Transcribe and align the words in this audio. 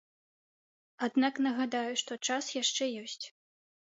Аднак 1.07 1.33
нагадаю, 1.47 1.91
што 2.03 2.17
час 2.31 2.45
яшчэ 2.61 2.83
ёсць. 3.05 3.25